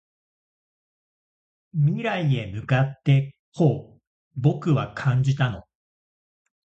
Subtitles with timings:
[1.75, 4.01] 未来へ向かってこう
[4.35, 5.65] 僕は感じたの